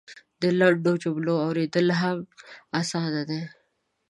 د 0.41 0.43
لنډو 0.59 0.93
جملو 1.03 1.33
اورېدل 1.45 1.87
هم 2.01 2.17
اسانه 2.81 3.21
دی. 3.29 3.41